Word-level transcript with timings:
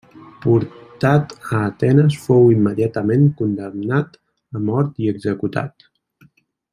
Portat 0.43 1.35
a 1.57 1.59
Atenes 1.65 2.17
fou 2.23 2.49
immediatament 2.55 3.27
condemnat 3.43 4.17
a 4.61 4.67
mort 4.71 5.01
i 5.05 5.11
executat. 5.17 5.87